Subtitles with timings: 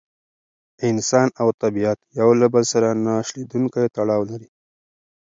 [0.89, 4.49] انسان او طبیعت یو له بل سره نه شلېدونکی تړاو لري.